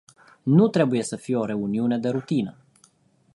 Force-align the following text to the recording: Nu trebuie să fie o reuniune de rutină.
Nu 0.43 0.67
trebuie 0.67 1.03
să 1.03 1.15
fie 1.15 1.35
o 1.37 1.45
reuniune 1.45 1.97
de 1.99 2.09
rutină. 2.09 2.57